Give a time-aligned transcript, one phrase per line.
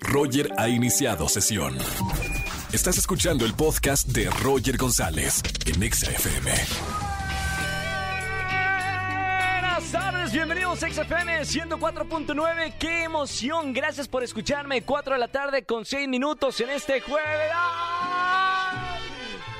[0.00, 1.76] Roger ha iniciado sesión.
[2.72, 6.50] Estás escuchando el podcast de Roger González en Exa FM.
[9.60, 12.74] Buenas tardes, bienvenidos a XFM 104.9.
[12.78, 13.72] ¡Qué emoción!
[13.72, 14.82] Gracias por escucharme.
[14.82, 17.52] 4 de la tarde con 6 minutos en este jueves.
[17.54, 18.07] ¡Ay!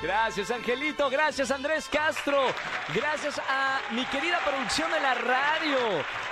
[0.01, 1.09] Gracias, Angelito.
[1.09, 2.41] Gracias, Andrés Castro.
[2.95, 5.77] Gracias a mi querida producción de la radio.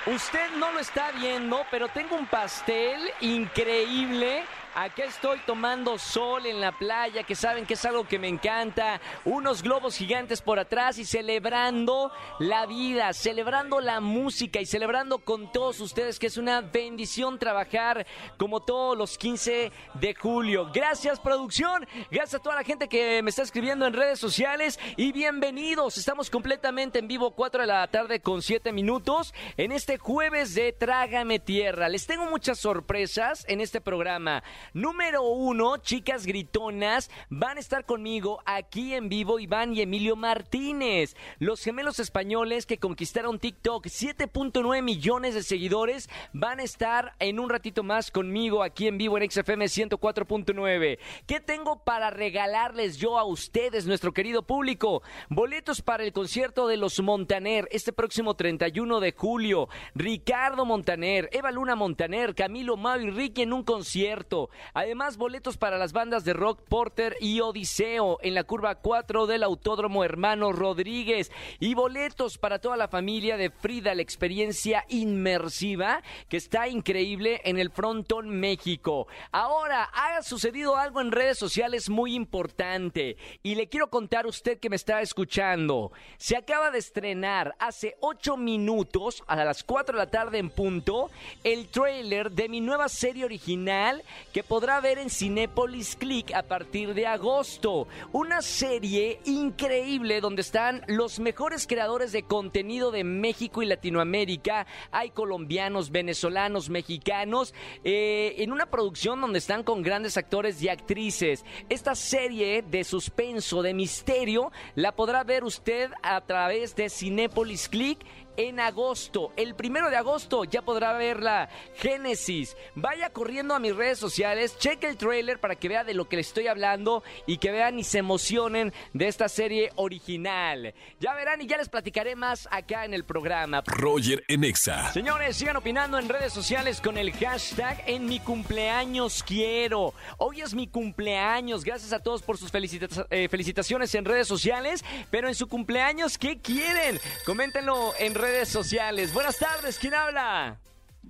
[0.05, 4.45] Usted no lo está viendo, pero tengo un pastel increíble.
[4.79, 9.01] Aquí estoy tomando sol en la playa, que saben que es algo que me encanta.
[9.25, 15.51] Unos globos gigantes por atrás y celebrando la vida, celebrando la música y celebrando con
[15.51, 18.05] todos ustedes que es una bendición trabajar
[18.37, 20.69] como todos los 15 de julio.
[20.71, 25.11] Gracias producción, gracias a toda la gente que me está escribiendo en redes sociales y
[25.11, 25.97] bienvenidos.
[25.97, 30.71] Estamos completamente en vivo 4 de la tarde con 7 minutos en este jueves de
[30.71, 31.89] Trágame Tierra.
[31.89, 34.43] Les tengo muchas sorpresas en este programa.
[34.73, 41.15] Número uno, chicas gritonas, van a estar conmigo aquí en vivo Iván y Emilio Martínez,
[41.39, 47.49] los gemelos españoles que conquistaron TikTok, 7.9 millones de seguidores, van a estar en un
[47.49, 50.99] ratito más conmigo aquí en vivo en XFM 104.9.
[51.25, 55.01] ¿Qué tengo para regalarles yo a ustedes, nuestro querido público?
[55.29, 59.69] Boletos para el concierto de los Montaner este próximo 31 de julio.
[59.95, 64.46] Ricardo Montaner, Eva Luna Montaner, Camilo Mau y Ricky en un concierto.
[64.73, 69.43] Además, boletos para las bandas de rock Porter y Odiseo en la curva 4 del
[69.43, 71.31] Autódromo Hermano Rodríguez.
[71.59, 77.57] Y boletos para toda la familia de Frida, la experiencia inmersiva que está increíble en
[77.59, 79.07] el Frontón México.
[79.31, 84.59] Ahora, ha sucedido algo en redes sociales muy importante y le quiero contar a usted
[84.59, 85.91] que me está escuchando.
[86.17, 91.09] Se acaba de estrenar hace 8 minutos, a las 4 de la tarde en punto,
[91.43, 94.03] el trailer de mi nueva serie original
[94.37, 97.87] que podrá ver en Cinépolis Click a partir de agosto.
[98.11, 104.67] Una serie increíble donde están los mejores creadores de contenido de México y Latinoamérica.
[104.91, 111.43] Hay colombianos, venezolanos, mexicanos, eh, en una producción donde están con grandes actores y actrices.
[111.67, 118.05] Esta serie de suspenso, de misterio, la podrá ver usted a través de Cinépolis Click
[118.37, 119.33] en agosto.
[119.35, 122.55] El primero de agosto ya podrá ver la Génesis.
[122.75, 126.15] Vaya corriendo a mis redes sociales, cheque el trailer para que vea de lo que
[126.17, 130.73] le estoy hablando y que vean y se emocionen de esta serie original.
[130.99, 133.63] Ya verán y ya les platicaré más acá en el programa.
[133.65, 134.91] Roger en Exa.
[134.93, 139.93] Señores, sigan opinando en redes sociales con el hashtag en mi cumpleaños quiero.
[140.17, 141.63] Hoy es mi cumpleaños.
[141.63, 144.85] Gracias a todos por sus felicita- eh, felicitaciones en redes sociales.
[145.09, 146.99] Pero en su cumpleaños, ¿qué quieren?
[147.25, 149.13] Coméntenlo en redes sociales.
[149.13, 150.57] Buenas tardes, ¿quién habla?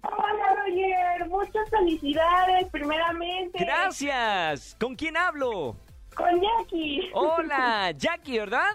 [0.04, 3.58] Hola Roger, muchas felicidades primeramente.
[3.60, 4.76] Gracias.
[4.80, 5.76] ¿Con quién hablo?
[6.16, 7.10] Con Jackie.
[7.14, 8.70] Hola, Jackie, ¿verdad?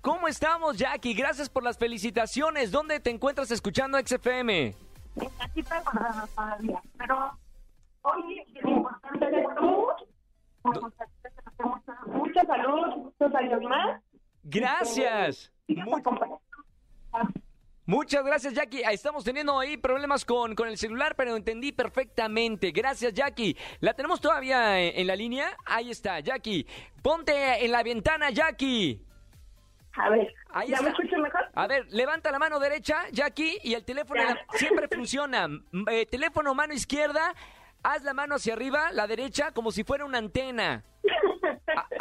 [0.00, 1.14] ¿Cómo estamos, Jackie?
[1.14, 2.70] Gracias por las felicitaciones.
[2.70, 4.74] ¿Dónde te encuentras escuchando XFM?
[5.40, 7.38] Aquí guardada todavía, pero
[8.02, 9.92] hoy es importante de salud.
[12.06, 14.00] Mucha salud, muchos años más.
[14.44, 15.50] Gracias.
[17.86, 18.82] Muchas gracias, Jackie.
[18.90, 22.70] Estamos teniendo ahí problemas con, con el celular, pero entendí perfectamente.
[22.70, 23.56] Gracias, Jackie.
[23.80, 25.54] ¿La tenemos todavía en, en la línea?
[25.66, 26.66] Ahí está, Jackie.
[27.02, 29.02] Ponte en la ventana, Jackie.
[29.96, 31.42] A ver, Ahí ¿ya me escucho mejor?
[31.54, 35.46] A ver, levanta la mano derecha, Jackie, y el teléfono la- siempre funciona.
[35.90, 37.34] Eh, teléfono mano izquierda,
[37.82, 40.84] haz la mano hacia arriba, la derecha, como si fuera una antena.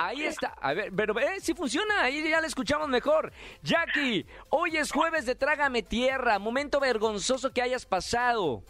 [0.04, 0.54] Ahí está.
[0.60, 2.04] A ver, pero eh, sí funciona.
[2.04, 3.32] Ahí ya la escuchamos mejor.
[3.62, 6.40] Jackie, hoy es jueves de Trágame Tierra.
[6.40, 8.64] Momento vergonzoso que hayas pasado.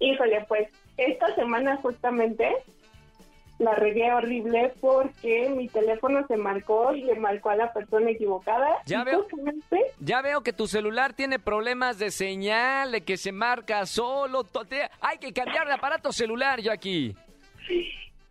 [0.00, 2.50] Híjole, pues esta semana justamente
[3.58, 8.78] la regué horrible porque mi teléfono se marcó y le marcó a la persona equivocada.
[8.86, 9.24] Ya veo.
[10.00, 14.44] Ya veo que tu celular tiene problemas de señal, de que se marca solo.
[15.00, 17.14] Hay que cambiar de aparato celular, Jackie.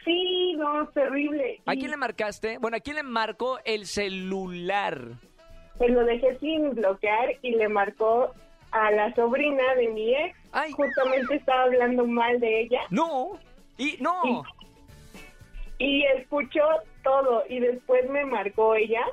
[0.03, 1.62] Sí, no, terrible.
[1.65, 2.57] ¿A quién le marcaste?
[2.57, 5.00] Bueno, ¿a quién le marcó el celular?
[5.77, 8.33] Pues lo dejé sin bloquear y le marcó
[8.71, 10.36] a la sobrina de mi ex.
[10.51, 10.71] Ay.
[10.71, 13.39] Justamente estaba hablando mal de ella No.
[13.77, 14.44] Y no.
[15.80, 16.62] y escuchó
[17.03, 19.03] todo y después me marcó ella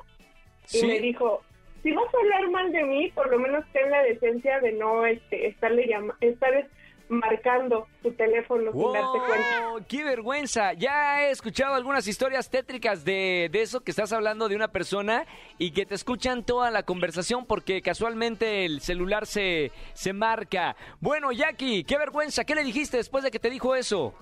[0.65, 0.85] y Sí.
[0.87, 1.41] me dijo,
[1.81, 5.05] si vas a hablar mal de mí, por lo menos ten la decencia de no
[5.05, 6.67] este, estarle llama estar
[7.09, 9.69] marcando tu teléfono sin darte cuenta.
[9.71, 9.81] ¡Wow!
[9.87, 10.73] ¡Qué vergüenza!
[10.73, 15.25] Ya he escuchado algunas historias tétricas de, de eso que estás hablando de una persona
[15.57, 20.75] y que te escuchan toda la conversación porque casualmente el celular se, se marca.
[20.99, 22.43] Bueno, Jackie, qué vergüenza.
[22.45, 24.13] ¿Qué le dijiste después de que te dijo eso?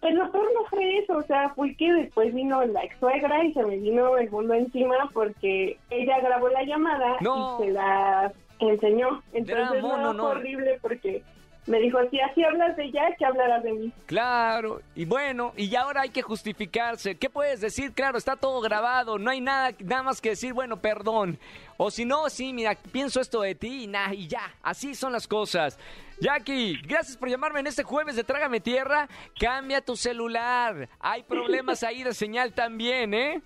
[0.00, 3.42] Pues lo peor no fue eso, o sea, fue que después vino la ex suegra
[3.44, 7.58] y se me vino el mundo encima porque ella grabó la llamada No.
[7.60, 9.22] y se la enseñó.
[9.32, 11.22] Entonces Drama, no, horrible porque
[11.66, 13.92] me dijo, si así hablas de ella, que hablarás de mí.
[14.06, 17.16] Claro, y bueno, y ahora hay que justificarse.
[17.16, 17.92] ¿Qué puedes decir?
[17.92, 21.38] Claro, está todo grabado, no hay nada, nada más que decir, bueno, perdón.
[21.76, 25.12] O si no, sí, mira, pienso esto de ti y, nah, y ya, así son
[25.12, 25.78] las cosas.
[26.20, 29.08] Jackie, gracias por llamarme en este jueves de Trágame Tierra.
[29.38, 30.88] Cambia tu celular.
[30.98, 33.42] Hay problemas ahí de señal también, ¿eh?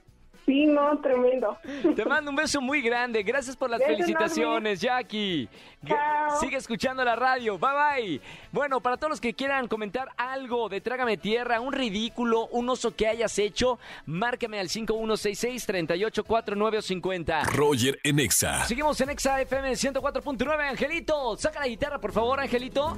[0.50, 1.56] Sí, no, tremendo.
[1.94, 3.22] Te mando un beso muy grande.
[3.22, 5.48] Gracias por las Beso felicitaciones, Jackie.
[5.86, 6.40] Chao.
[6.40, 7.56] Sigue escuchando la radio.
[7.56, 8.20] Bye bye.
[8.50, 12.96] Bueno, para todos los que quieran comentar algo de Trágame Tierra, un ridículo, un oso
[12.96, 17.44] que hayas hecho, márcame al 5166-384950.
[17.52, 18.64] Roger en Exa.
[18.64, 20.68] Seguimos en Exa FM 104.9.
[20.68, 22.96] Angelito, saca la guitarra, por favor, Angelito.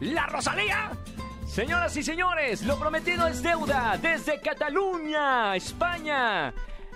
[0.00, 0.90] La Rosalía.
[1.48, 6.52] Señoras y señores, lo prometido es deuda desde Cataluña, España.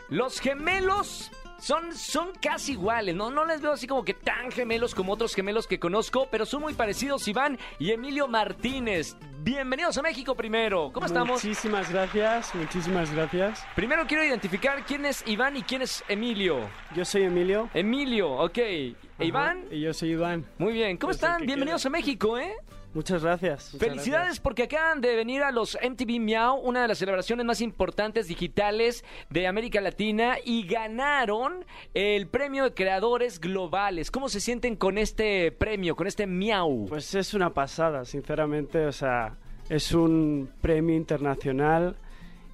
[0.09, 3.31] Los gemelos son, son casi iguales, ¿no?
[3.31, 6.61] No les veo así como que tan gemelos como otros gemelos que conozco, pero son
[6.61, 9.17] muy parecidos Iván y Emilio Martínez.
[9.41, 10.93] Bienvenidos a México primero.
[10.93, 11.43] ¿Cómo estamos?
[11.43, 13.65] Muchísimas gracias, muchísimas gracias.
[13.75, 16.69] Primero quiero identificar quién es Iván y quién es Emilio.
[16.95, 17.69] Yo soy Emilio.
[17.75, 18.59] Emilio, ok.
[18.59, 19.65] ¿E Iván?
[19.71, 20.45] Y yo soy Iván.
[20.59, 20.99] Muy bien.
[20.99, 21.47] ¿Cómo Yo están?
[21.47, 22.55] Bienvenidos a México, ¿eh?
[22.95, 23.73] Muchas gracias.
[23.73, 24.41] muchas Felicidades gracias.
[24.41, 29.05] porque acaban de venir a los MTV Miau, una de las celebraciones más importantes digitales
[29.31, 34.11] de América Latina y ganaron el premio de creadores globales.
[34.11, 36.87] ¿Cómo se sienten con este premio, con este Miau?
[36.89, 38.87] Pues es una pasada, sinceramente.
[38.87, 39.37] O sea,
[39.69, 41.97] es un premio internacional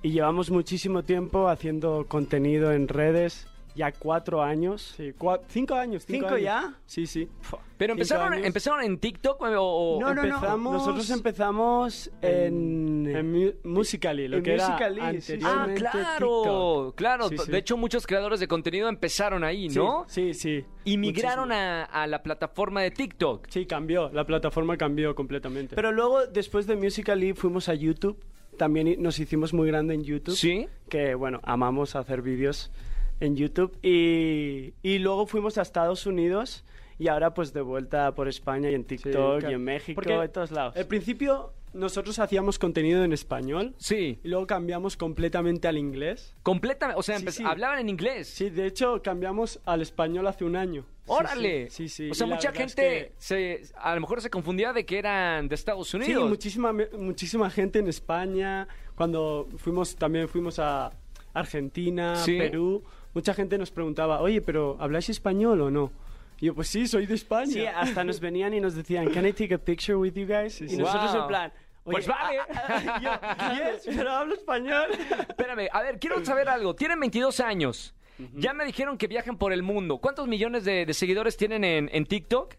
[0.02, 3.48] y llevamos muchísimo tiempo haciendo contenido en redes.
[3.78, 4.94] Ya cuatro años.
[4.96, 6.04] Sí, cua- cinco años.
[6.04, 6.40] ¿Cinco años.
[6.42, 6.74] ya?
[6.84, 7.28] Sí, sí.
[7.76, 8.44] Pero empezaron, años.
[8.46, 10.56] empezaron en TikTok o, o- No, no, no.
[10.72, 15.38] Nosotros empezamos en, en Mu- Musical.ly, lo en que Musical.ly, era sí.
[15.44, 16.94] Ah, claro, TikTok.
[16.96, 17.28] claro.
[17.28, 17.52] Sí, sí.
[17.52, 20.04] De hecho, muchos creadores de contenido empezaron ahí, ¿no?
[20.08, 20.64] Sí, sí.
[20.84, 23.46] Y migraron a, a la plataforma de TikTok.
[23.48, 24.10] Sí, cambió.
[24.12, 25.76] La plataforma cambió completamente.
[25.76, 28.18] Pero luego, después de Musical.ly, fuimos a YouTube.
[28.56, 30.34] También nos hicimos muy grande en YouTube.
[30.34, 30.66] ¿Sí?
[30.88, 32.72] Que, bueno, amamos hacer vídeos
[33.20, 33.76] en YouTube.
[33.82, 36.64] Y, y luego fuimos a Estados Unidos.
[36.98, 39.50] Y ahora, pues, de vuelta por España y en TikTok claro.
[39.50, 40.74] y en México, Porque en todos lados.
[40.74, 43.74] al Al principio, nosotros hacíamos contenido en español.
[43.78, 44.18] Sí.
[44.24, 46.34] Y luego cambiamos completamente al inglés.
[46.42, 46.98] Completamente.
[46.98, 47.44] O sea, Sí, sí.
[47.46, 48.26] hablaban en inglés.
[48.28, 50.82] Sí, de hecho, cambiamos al español hace un año.
[50.82, 51.70] Sí, ¡Órale!
[51.70, 52.10] Sí, sí.
[52.10, 55.46] O sea, mucha es gente que- se, a lo mejor se confundía de que eran
[55.48, 56.28] de Estados Sí, Unidos.
[56.28, 58.66] muchísima, me- muchísima gente en España.
[58.96, 60.90] Cuando fuimos, también fuimos a
[61.32, 62.36] Argentina, Sí.
[62.36, 62.82] Perú,
[63.14, 65.92] mucha gente nos preguntaba, oye, pero ¿habláis español o no?
[66.40, 67.46] Y yo, pues sí, soy de España.
[67.52, 70.54] Sí, hasta nos venían y nos decían, ¿Can I take a picture with you guys?
[70.54, 71.22] Sí, Y nosotros Wow.
[71.22, 71.52] en plan,
[71.84, 72.38] oye, Pues vale.
[72.38, 74.86] ah, ah, yo, yes, pero hablo español.
[75.28, 76.74] Espérame, a ver, quiero saber algo.
[76.74, 77.94] Tienen 22 años.
[78.34, 79.98] Ya me dijeron que viajan por el mundo.
[79.98, 82.54] ¿Cuántos millones de, de seguidores tienen en, en TikTok?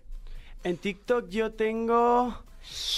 [0.64, 2.44] En TikTok yo tengo,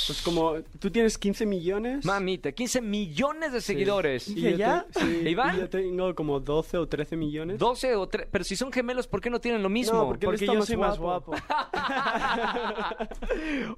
[0.07, 2.03] pues como, tú tienes 15 millones.
[2.05, 4.27] Mamita, 15 millones de seguidores.
[4.27, 4.85] Y yo ¿Ya?
[4.91, 5.55] te- sí, ¿Iván?
[5.55, 7.57] y yo tengo como 12 o 13 millones.
[7.57, 8.27] 12 o 3.
[8.29, 9.97] Pero si son gemelos, ¿por qué no tienen lo mismo?
[9.97, 11.31] No, porque, yo más soy más guapo.
[11.31, 11.43] guapo.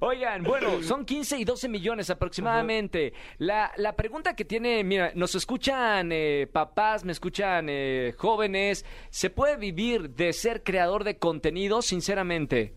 [0.00, 3.12] Oigan, bueno, son 15 y 12 millones aproximadamente.
[3.38, 8.84] La, la pregunta que tiene, mira, nos escuchan eh, papás, me escuchan eh, jóvenes.
[9.10, 12.74] ¿Se puede vivir de ser creador de contenido, sinceramente?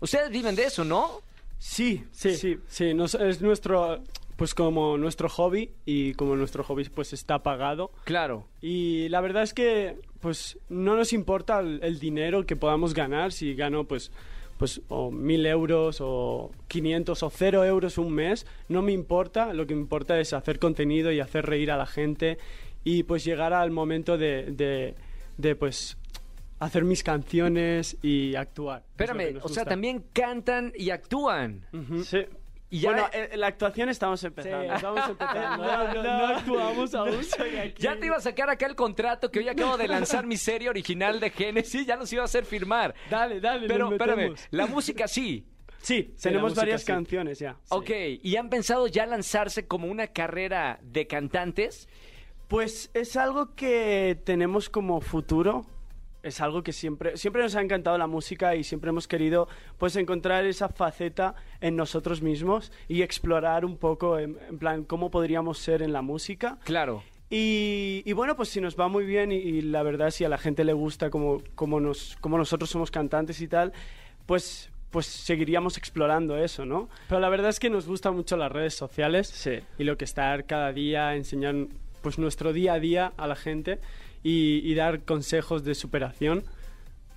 [0.00, 1.20] Ustedes viven de eso, ¿no?
[1.58, 4.02] Sí, sí, sí, sí, nos- es nuestro,
[4.36, 7.90] pues como nuestro hobby y como nuestro hobby pues está pagado.
[8.04, 8.46] Claro.
[8.60, 13.32] Y la verdad es que pues no nos importa el, el dinero que podamos ganar,
[13.32, 14.10] si gano pues
[14.58, 19.66] pues o mil euros o 500 o cero euros un mes, no me importa, lo
[19.66, 22.38] que me importa es hacer contenido y hacer reír a la gente
[22.84, 24.94] y pues llegar al momento de, de,
[25.38, 25.96] de, pues
[26.58, 28.84] hacer mis canciones y actuar.
[28.90, 31.66] Espérame, o sea, también cantan y actúan.
[32.04, 32.18] Sí.
[32.70, 34.74] Y ya- Bueno, en, en la actuación estamos Sí, empezando.
[34.74, 35.64] estamos empezando.
[35.64, 37.20] No, no, no actuamos aún.
[37.78, 40.68] Ya te iba a sacar acá el contrato que hoy acabo de lanzar mi serie
[40.70, 42.94] original de Génesis, ya los iba a hacer firmar.
[43.10, 45.46] Dale, dale, Pero espérame, la música sí.
[45.82, 46.86] Sí, tenemos varias sí.
[46.86, 47.58] canciones ya.
[47.68, 47.90] Ok,
[48.22, 51.88] ¿y han pensado ya lanzarse como una carrera de cantantes?
[52.48, 55.66] Pues es algo que tenemos como futuro.
[56.24, 59.46] Es algo que siempre, siempre nos ha encantado la música y siempre hemos querido
[59.78, 65.10] pues encontrar esa faceta en nosotros mismos y explorar un poco en, en plan cómo
[65.10, 66.58] podríamos ser en la música.
[66.64, 67.02] Claro.
[67.30, 70.28] Y, y bueno, pues si nos va muy bien y, y la verdad si a
[70.28, 73.72] la gente le gusta como, como, nos, como nosotros somos cantantes y tal,
[74.26, 76.88] pues, pues seguiríamos explorando eso, ¿no?
[77.08, 79.58] Pero la verdad es que nos gustan mucho las redes sociales Sí.
[79.78, 81.54] y lo que estar cada día, enseñar
[82.02, 83.80] pues nuestro día a día a la gente
[84.24, 86.42] y, y dar consejos de superación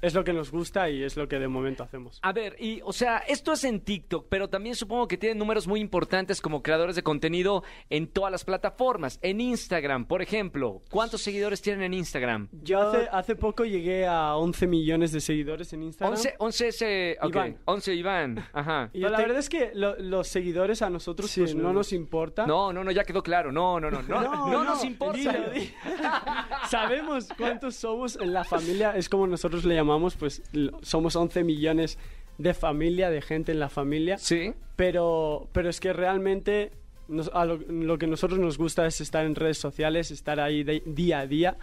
[0.02, 2.20] es lo que nos gusta y es lo que de momento hacemos.
[2.22, 5.68] A ver, y o sea, esto es en TikTok, pero también supongo que tienen números
[5.68, 9.20] muy importantes como creadores de contenido en todas las plataformas.
[9.22, 12.50] En Instagram, por ejemplo, ¿cuántos seguidores tienen en Instagram?
[12.64, 16.14] Yo hace, hace poco llegué a 11 millones de seguidores en Instagram.
[16.18, 17.58] 11, 11 ese, ok, Iván.
[17.66, 18.90] 11 Iván, ajá.
[18.94, 21.94] Y la verdad es que lo- los seguidores a nosotros Sí, pues, no, no, nos
[21.94, 22.46] importa.
[22.46, 23.52] No, no, no, ya quedó claro.
[23.52, 25.18] No, no, no, no, no, nos importa.
[25.18, 25.74] dilo, di-
[26.70, 29.87] Sabemos cuántos somos en la familia, es como nosotros le llamamos,
[30.18, 31.98] pues l- somos 11 millones
[32.38, 34.54] de familia, de gente en la familia, Sí.
[34.76, 36.72] pero, pero es que realmente
[37.08, 40.64] nos- a lo, lo que nosotros nos gusta es estar en redes sociales, estar ahí
[40.64, 41.58] de- día a día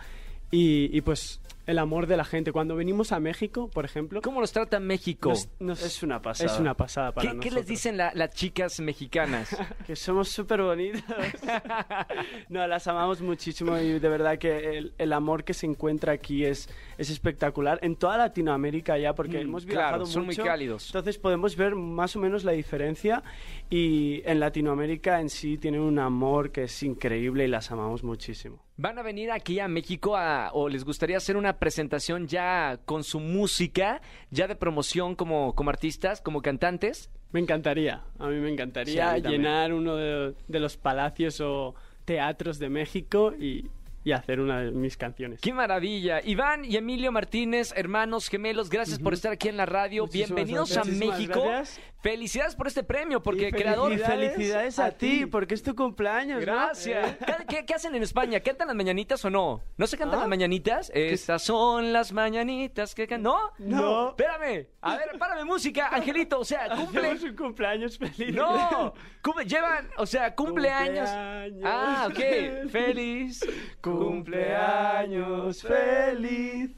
[0.50, 2.52] y, y, pues el amor de la gente.
[2.52, 5.31] Cuando venimos a México, por ejemplo, ¿Cómo nos trata México?
[5.31, 6.52] nos- nos- Es una pasada.
[6.52, 7.54] es una pasada para ¿Qué, qué nosotros.
[7.62, 9.49] les dicen la- las chicas mexicanas?
[9.87, 11.02] Que somos súper bonitos.
[12.49, 16.45] no, las amamos muchísimo y de verdad que el, el amor que se encuentra aquí
[16.45, 17.78] es, es espectacular.
[17.82, 20.44] En toda Latinoamérica ya, porque Mm, hemos claro, viajado son muy mucho.
[20.44, 20.86] cálidos.
[20.86, 23.22] Entonces podemos ver más o menos la diferencia
[23.70, 28.62] y en Latinoamérica en sí tienen un amor que es increíble y las amamos muchísimo.
[28.76, 33.04] ¿Van a venir aquí a México a- o les gustaría hacer una presentación ya con
[33.04, 37.10] su música, ya de promoción como, como artistas, como cantantes?
[37.32, 41.74] Me encantaría, a mí me Sí, encantaría mí llenar uno de, de los palacios o
[42.04, 43.70] teatros de México y,
[44.04, 45.40] y hacer una de mis canciones.
[45.40, 46.20] ¡Qué maravilla!
[46.23, 50.02] Iván y Emilio Martínez, hermanos gemelos, gracias por estar aquí en la radio.
[50.04, 50.87] Muchísimas Bienvenidos gracias.
[50.87, 51.42] a Muchísimas México.
[51.49, 51.93] gracias.
[52.04, 53.90] Felicidades por este premio, porque creador...
[53.90, 56.44] Y felicidades a, a ti, porque es tu cumpleaños, ¿no?
[56.44, 57.16] Gracias.
[57.16, 58.40] ¿Qué, qué- qué hacen en España?
[58.40, 59.62] ¿Cantan las mañanitas o no?
[59.78, 60.23] ¿No se cantan Ah.
[60.25, 60.90] las mañanitas?
[60.94, 63.38] Estas son las mañanitas que can- ¿No?
[63.58, 64.11] No.
[64.11, 64.66] Espérame.
[64.82, 66.40] A ver, párame música, Angelito.
[66.40, 67.00] O sea, cumple...
[67.08, 68.34] Hacemos un cumpleaños feliz.
[68.34, 68.92] No,
[69.23, 71.08] cumple- llevan, o sea, cumpleaños.
[71.08, 71.62] Cumpleaños.
[71.64, 72.68] Ah, ok.
[72.70, 73.40] Feliz
[73.80, 76.70] Cumpleaños feliz,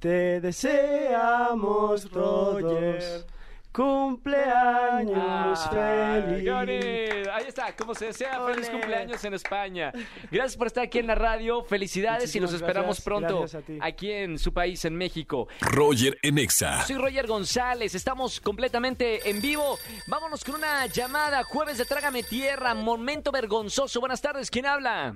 [0.00, 2.62] te deseamos todos.
[2.62, 3.31] Roger.
[3.72, 7.28] Cumpleaños feliz.
[7.32, 9.92] Ahí está, como se desea, feliz cumpleaños en España.
[10.30, 13.62] Gracias por estar aquí en la radio, felicidades y nos Muchísimas esperamos gracias, pronto gracias
[13.62, 13.78] a ti.
[13.80, 15.48] aquí en su país, en México.
[15.60, 16.82] Roger en Exa.
[16.82, 19.78] Soy Roger González, estamos completamente en vivo.
[20.06, 24.00] Vámonos con una llamada, jueves de Trágame Tierra, momento vergonzoso.
[24.00, 25.14] Buenas tardes, ¿quién habla?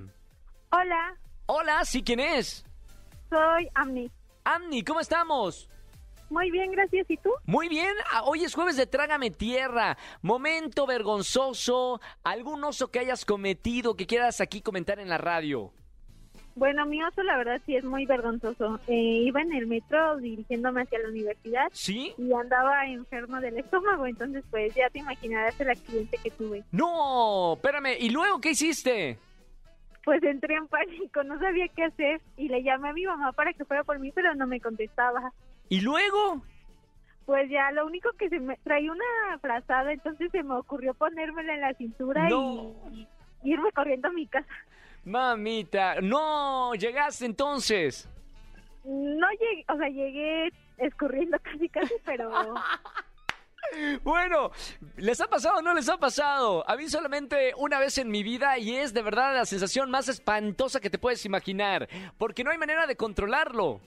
[0.70, 2.64] Hola, Hola, ¿sí quién es?
[3.30, 4.10] soy Amni.
[4.44, 5.68] Amni, ¿cómo estamos?
[6.30, 7.09] Muy bien, gracias.
[7.11, 7.30] ¿Y tú?
[7.45, 9.97] Muy bien, ah, hoy es jueves de Trágame Tierra.
[10.23, 15.73] Momento vergonzoso, algún oso que hayas cometido que quieras aquí comentar en la radio.
[16.56, 18.80] Bueno, mi oso la verdad sí es muy vergonzoso.
[18.88, 22.14] Eh, iba en el metro dirigiéndome hacia la universidad ¿Sí?
[22.16, 26.64] y andaba enfermo del estómago, entonces pues ya te imaginarás el accidente que tuve.
[26.73, 29.18] No, espérame, ¿y luego qué hiciste?
[30.02, 33.52] Pues entré en pánico, no sabía qué hacer y le llamé a mi mamá para
[33.52, 35.35] que fuera por mí, pero no me contestaba.
[35.68, 36.42] ¿Y luego?
[37.25, 41.54] Pues ya lo único que se me traía una frazada, entonces se me ocurrió ponérmela
[41.54, 42.73] en la cintura No.
[42.92, 43.08] y,
[43.42, 44.46] y irme corriendo a mi casa.
[45.04, 48.08] Mamita, no, llegaste entonces.
[48.85, 52.30] No llegué, o sea, llegué escurriendo casi casi, pero
[54.04, 54.52] Bueno,
[54.96, 56.68] ¿les ha pasado o no les ha pasado?
[56.70, 60.08] A mí solamente una vez en mi vida y es de verdad la sensación más
[60.08, 63.80] espantosa que te puedes imaginar, porque no hay manera de controlarlo.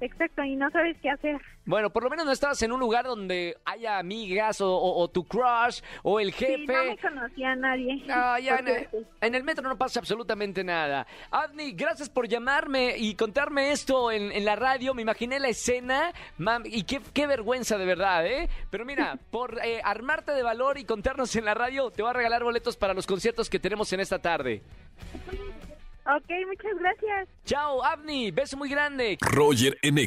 [0.00, 1.40] Exacto, y no sabes qué hacer.
[1.64, 5.08] Bueno, por lo menos no estabas en un lugar donde haya amigas o, o- o
[5.08, 7.08] tu crush o el Sí, no me jefe.
[7.08, 8.04] conocía a nadie.
[8.08, 8.88] Ah, ya en,
[9.20, 11.06] en el metro no pasa absolutamente nada.
[11.32, 14.94] Avni, gracias por llamarme y contarme esto en, en la radio.
[14.94, 18.48] Me imaginé la escena mam, y qué, qué vergüenza de verdad, ¿eh?
[18.70, 22.14] Pero mira, por eh, armarte de valor y contarnos en la radio, te voy a
[22.14, 24.62] regalar boletos para los conciertos que tenemos en esta tarde.
[26.08, 27.28] Ok, muchas gracias.
[27.44, 29.18] Chao, Avni, beso muy grande.
[29.20, 29.98] Roger en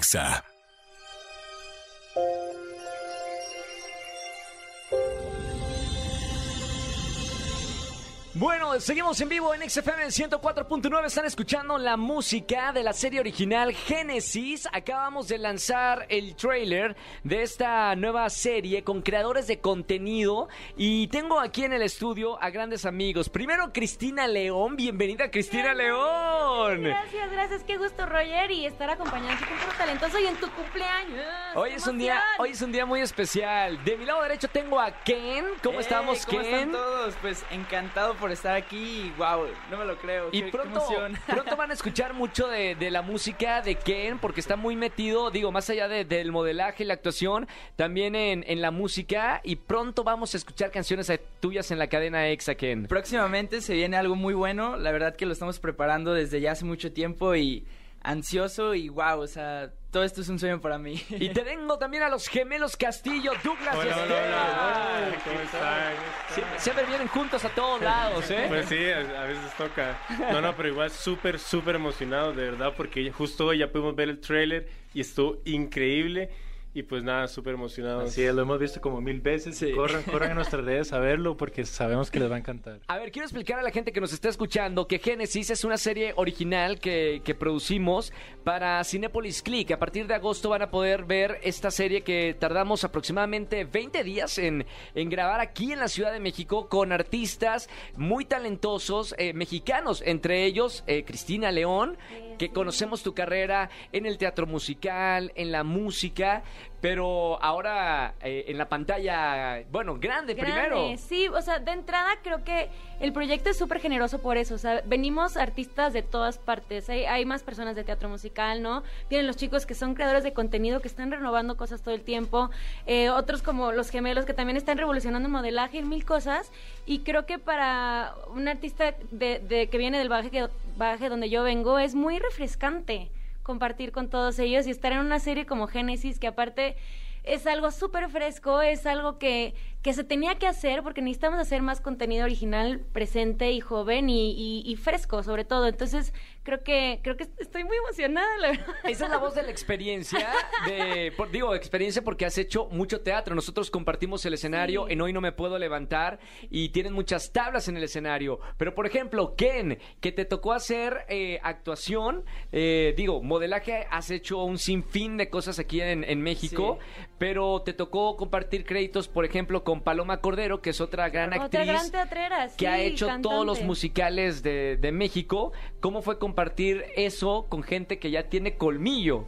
[8.40, 11.06] Bueno, seguimos en vivo en XFM 104.9.
[11.08, 14.66] Están escuchando la música de la serie original Génesis.
[14.72, 20.48] Acabamos de lanzar el trailer de esta nueva serie con creadores de contenido.
[20.78, 23.28] Y tengo aquí en el estudio a grandes amigos.
[23.28, 24.78] Primero, Cristina León.
[24.78, 26.84] Bienvenida, Cristina León.
[26.84, 27.64] Gracias, gracias.
[27.66, 31.26] Qué gusto, Roger, y estar acompañando a tu talentoso y en tu cumpleaños.
[31.56, 33.84] Hoy es, un día, hoy es un día muy especial.
[33.84, 35.44] De mi lado derecho tengo a Ken.
[35.62, 36.54] ¿Cómo estamos, ¿cómo Ken?
[36.54, 37.16] están todos?
[37.22, 39.14] Pues encantado por estar aquí.
[39.18, 40.30] Wow, no me lo creo.
[40.32, 40.82] Y qué- pronto,
[41.28, 45.32] pronto van a escuchar mucho de, de la música de Ken, porque está muy metido,
[45.32, 49.42] digo, más allá de- del modelaje y la actuación, también en, en la música.
[49.44, 52.86] Y pronto vamos a escuchar canciones tuyas en la cadena Exa, Ken.
[52.88, 54.78] Próximamente se viene algo muy bueno.
[54.78, 57.66] La verdad que lo estamos preparando desde ya hace mucho tiempo y
[58.02, 61.02] ansioso y wow, o sea, todo esto es un sueño para mí.
[61.10, 64.34] Y te tengo también a los gemelos Castillo, Douglas y Hola, hola, Esteban.
[64.34, 65.18] hola.
[65.24, 65.94] ¿Cómo están?
[66.36, 68.46] Sie- Siempre vienen juntos a todos lados, ¿eh?
[68.48, 69.98] Pues sí, a, a veces toca.
[70.32, 74.10] No, no, pero igual súper, súper emocionado, de verdad, porque justo hoy ya pudimos ver
[74.10, 76.30] el tráiler y estuvo increíble.
[76.72, 78.02] Y pues nada, súper emocionado.
[78.02, 79.58] Así es, lo hemos visto como mil veces.
[79.58, 79.72] Sí.
[79.72, 82.80] Corran, corran a nuestras redes a verlo porque sabemos que les va a encantar.
[82.88, 85.78] A ver, quiero explicar a la gente que nos está escuchando que Génesis es una
[85.78, 89.72] serie original que, que producimos para Cinepolis Click.
[89.72, 94.38] A partir de agosto van a poder ver esta serie que tardamos aproximadamente 20 días
[94.38, 100.04] en, en grabar aquí en la Ciudad de México con artistas muy talentosos eh, mexicanos,
[100.06, 101.98] entre ellos eh, Cristina León,
[102.38, 106.44] que conocemos tu carrera en el teatro musical, en la música,
[106.82, 110.98] pero ahora eh, en la pantalla, bueno, grande, Grande, primero.
[110.98, 112.70] Sí, o sea, de entrada creo que
[113.02, 114.56] el proyecto es súper generoso por eso.
[114.56, 116.90] O sea, venimos artistas de todas partes.
[116.90, 118.84] Hay, hay más personas de teatro musical, ¿no?
[119.10, 122.50] Vienen los chicos que son creadores de contenido, que están renovando cosas todo el tiempo.
[122.86, 126.52] Eh, otros como los gemelos, que también están revolucionando el modelaje en mil cosas.
[126.86, 130.48] Y creo que para un artista de, de- que viene del baje, que,
[130.78, 133.12] baje donde yo vengo, es muy refrescante
[133.50, 136.76] compartir con todos ellos y estar en una serie como Génesis, que aparte
[137.24, 141.62] es algo súper fresco, es algo que, que se tenía que hacer porque necesitamos hacer
[141.62, 145.68] más contenido original, presente y joven y, y- y fresco sobre todo.
[145.68, 148.66] Entonces creo que creo que estoy muy emocionada, la verdad.
[148.84, 150.28] Esa es la voz de la experiencia,
[150.68, 153.36] de, por- digo, experiencia porque has hecho mucho teatro.
[153.36, 154.94] Nosotros compartimos el escenario Sí.
[154.94, 156.20] en Hoy No Me Puedo Levantar
[156.50, 158.40] y tienen muchas tablas en el escenario.
[158.58, 164.44] Pero, por ejemplo, Ken, que te tocó hacer eh, actuación, eh, digo, modelaje, has hecho
[164.44, 166.80] un sinfín de cosas aquí en, en México,
[167.18, 171.46] pero te tocó compartir créditos, por ejemplo, con Paloma Cordero, que es otra gran actriz
[171.46, 175.52] Otra gran teatrera, que ha sí, hecho todos los musicales de, de México.
[175.80, 179.26] ¿Cómo fue compartir eso con gente que ya tiene colmillo?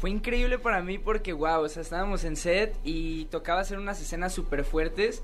[0.00, 4.00] Fue increíble para mí porque, wow, o sea, estábamos en set y tocaba hacer unas
[4.02, 5.22] escenas súper fuertes.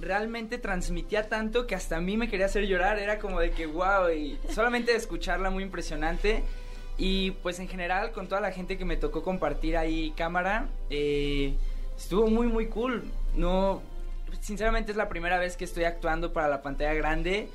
[0.00, 2.98] Realmente transmitía tanto que hasta a mí me quería hacer llorar.
[2.98, 6.42] Era como de que, wow, y solamente de escucharla muy impresionante.
[6.98, 11.54] Y pues en general, con toda la gente que me tocó compartir ahí cámara, eh,
[11.96, 13.04] estuvo muy, muy cool.
[13.36, 13.82] No,
[14.40, 17.48] sinceramente es la primera vez que estoy actuando para la pantalla grande.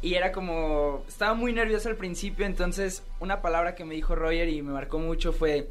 [0.00, 4.48] Y era como, estaba muy nervioso al principio, entonces una palabra que me dijo Roger
[4.48, 5.68] y me marcó mucho fue,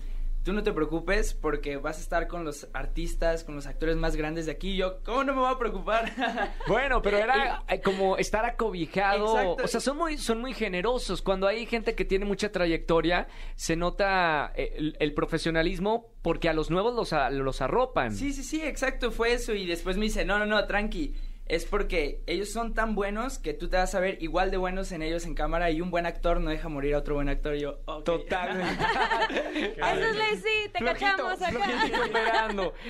[0.48, 4.16] tú no te preocupes porque vas a estar con los artistas, con los actores más
[4.16, 4.72] grandes de aquí.
[4.72, 6.10] Y yo, ¿cómo no me voy a preocupar?
[6.68, 9.38] Bueno, pero era eh, como estar acobijado.
[9.40, 9.64] Exacto.
[9.66, 11.22] O sea, son muy, son muy generosos.
[11.22, 16.54] Cuando hay gente que tiene mucha trayectoria, se nota eh, el, el profesionalismo porque a
[16.54, 18.14] los nuevos los, a- los arropan.
[18.14, 19.54] Sí, sí, sí, exacto, fue eso.
[19.54, 21.14] Y después me dice, no, no, no, tranqui.
[21.50, 24.92] Es porque ellos son tan buenos que tú te vas a ver igual de buenos
[24.92, 27.56] en ellos en cámara y un buen actor no deja morir a otro buen actor.
[27.56, 28.04] Y yo, ok.
[28.04, 28.84] Totalmente.
[29.78, 32.50] Eso es sí, te Flojito, cachamos acá.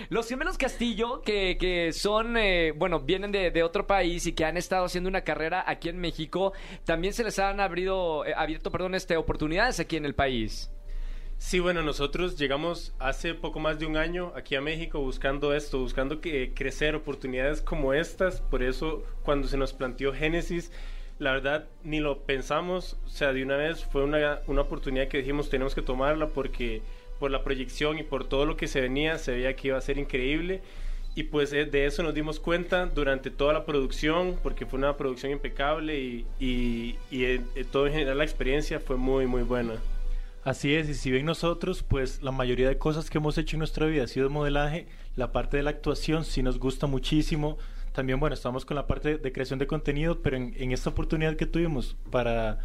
[0.10, 4.46] Los gemelos Castillo, que, que son, eh, bueno, vienen de, de otro país y que
[4.46, 6.54] han estado haciendo una carrera aquí en México,
[6.86, 10.72] también se les han abrido, eh, abierto, perdón, este, oportunidades aquí en el país.
[11.40, 15.80] Sí, bueno, nosotros llegamos hace poco más de un año aquí a México buscando esto,
[15.80, 18.42] buscando que crecer oportunidades como estas.
[18.42, 20.72] Por eso, cuando se nos planteó Génesis,
[21.20, 22.98] la verdad ni lo pensamos.
[23.06, 26.82] O sea, de una vez fue una, una oportunidad que dijimos tenemos que tomarla porque
[27.20, 29.82] por la proyección y por todo lo que se venía, se veía que iba a
[29.82, 30.62] ser increíble.
[31.16, 34.98] Y pues eh, de eso nos dimos cuenta durante toda la producción, porque fue una
[34.98, 39.74] producción impecable y, y, eh, eh, todo en general la experiencia fue muy, muy buena.
[40.48, 43.60] Así es, y si ven nosotros, pues la mayoría de cosas que hemos hecho en
[43.60, 47.58] nuestra vida ha sido modelaje, la parte de la actuación sí nos gusta muchísimo,
[47.92, 51.36] también bueno, estamos con la parte de creación de contenido, pero en, en esta oportunidad
[51.36, 52.60] que tuvimos para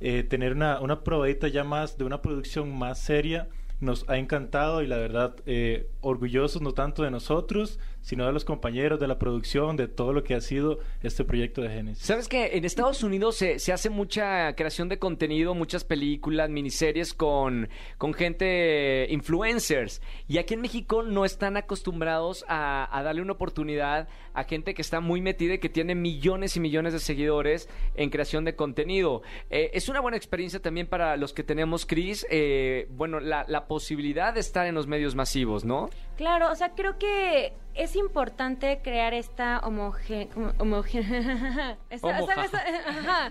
[0.00, 3.48] eh, tener una, una probadita ya más de una producción más seria,
[3.80, 8.44] nos ha encantado y la verdad eh, orgullosos no tanto de nosotros, sino de los
[8.44, 12.04] compañeros, de la producción, de todo lo que ha sido este proyecto de Genesis.
[12.04, 17.14] Sabes que en Estados Unidos se, se hace mucha creación de contenido, muchas películas, miniseries
[17.14, 20.02] con, con gente influencers.
[20.28, 24.82] Y aquí en México no están acostumbrados a, a darle una oportunidad a gente que
[24.82, 29.22] está muy metida y que tiene millones y millones de seguidores en creación de contenido.
[29.48, 33.66] Eh, es una buena experiencia también para los que tenemos, Chris, eh, bueno, la, la
[33.66, 35.88] posibilidad de estar en los medios masivos, ¿no?
[36.16, 40.28] Claro, o sea, creo que es importante crear esta homoge...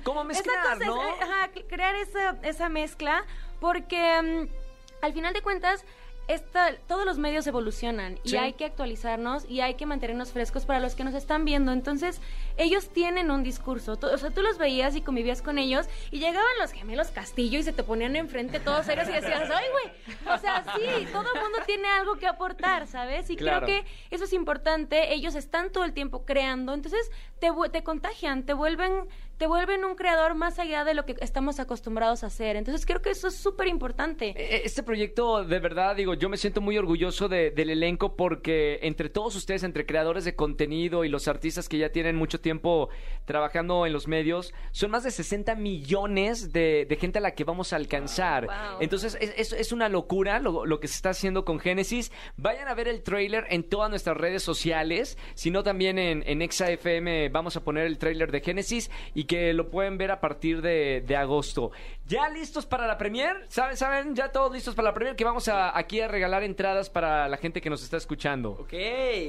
[0.03, 1.01] ¿Cómo mezclar, no?
[1.01, 3.25] ajá, crear esa, esa mezcla
[3.59, 5.83] porque mm, al final de cuentas
[6.27, 10.79] esta, todos los medios evolucionan y hay que actualizarnos y hay que mantenernos frescos para
[10.79, 11.71] los que nos están viendo.
[11.71, 12.21] Entonces,
[12.57, 13.97] ellos tienen un discurso.
[14.01, 17.63] o sea, tú los veías y convivías con ellos y llegaban los gemelos Castillo y
[17.63, 20.33] se te ponían enfrente todos serios y decías, ¡ay, güey!
[20.33, 23.29] O sea, sí, todo el mundo tiene algo que aportar, ¿sabes?
[23.29, 25.13] Y creo que eso es importante.
[25.13, 29.07] Ellos están todo el tiempo creando, entonces te, te contagian, te vuelven
[29.37, 32.55] te vuelven un creador más allá de lo que estamos acostumbrados a hacer.
[32.55, 34.27] Entonces creo que eso es súper importante.
[34.27, 38.79] E, e, este proyecto, de verdad, digo, yo me siento muy orgulloso del elenco porque
[38.83, 42.89] entre todos ustedes, entre creadores de contenido y los artistas que ya tienen mucho tiempo
[43.25, 47.73] trabajando en los medios, son más de 60 millones de, gente a la que vamos
[47.73, 48.47] a alcanzar.
[48.79, 52.11] Entonces es, es, una locura lo, que se está haciendo con Génesis.
[52.37, 57.29] Vayan a ver el trailer en todas nuestras redes sociales, sino también en, en ExaFM
[57.29, 61.03] vamos a poner el trailer de Génesis y que lo pueden ver a partir de,
[61.17, 61.71] agosto.
[62.05, 63.45] ¿Ya listos para la premier?
[63.47, 63.77] ¿Saben?
[63.77, 64.15] ¿Saben?
[64.15, 67.37] Ya todos listos para la premier que vamos a, aquí a regalar entradas para la
[67.37, 68.51] gente que nos está escuchando.
[68.51, 68.73] Ok,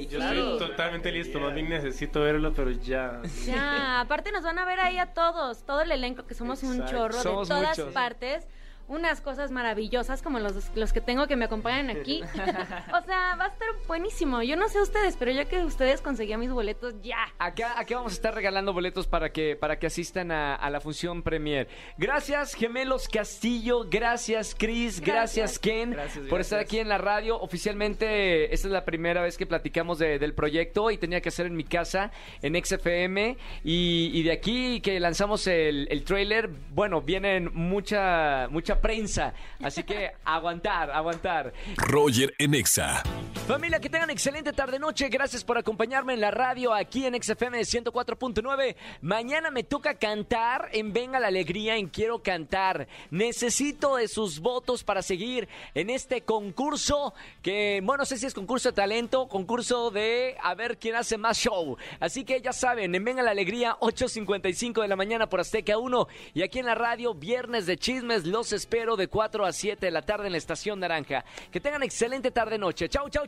[0.09, 3.21] Yo estoy totalmente listo, necesito verlo, pero ya.
[3.45, 6.85] Ya, aparte nos van a ver ahí a todos, todo el elenco, que somos un
[6.85, 8.47] chorro de todas partes
[8.87, 12.21] unas cosas maravillosas como los, los que tengo que me acompañan aquí.
[12.93, 14.43] o sea, va a estar buenísimo.
[14.43, 17.33] Yo no sé ustedes, pero ya que ustedes conseguían mis boletos, ya.
[17.39, 21.23] Acá, aquí vamos a estar regalando boletos para que, para que asistan a, la función
[21.23, 21.67] premier.
[21.97, 23.85] Gracias, Gemelos Castillo.
[23.89, 24.99] Gracias, Chris.
[24.99, 25.95] Gracias, Ken,
[26.29, 27.39] por estar aquí en la radio.
[27.39, 31.55] Oficialmente, esta es la primera vez que platicamos del proyecto y tenía que hacer en
[31.55, 33.37] mi casa, en XFM.
[33.63, 39.33] Y, y de aquí que lanzamos el, el trailer, bueno, vienen mucha, mucha prensa.
[39.63, 41.53] Así que aguantar, aguantar.
[41.77, 43.03] Roger Enexa.
[43.47, 45.07] Familia, que tengan excelente tarde-noche.
[45.07, 48.75] Gracias por acompañarme en la radio aquí en XFM 104.9.
[49.01, 52.87] Mañana me toca cantar en Venga la Alegría, en Quiero Cantar.
[53.11, 58.33] Necesito de sus votos para seguir en este concurso que, bueno, no sé si es
[58.33, 61.77] concurso de talento, concurso de a ver quién hace más show.
[61.99, 66.07] Así que ya saben, en Venga la Alegría, 8.55 de la mañana por Azteca 1
[66.33, 69.91] y aquí en la radio, viernes de chismes, los espero de 4 a 7 de
[69.91, 71.23] la tarde en la Estación Naranja.
[71.51, 72.89] Que tengan excelente tarde-noche.
[72.89, 73.27] Chau, chau,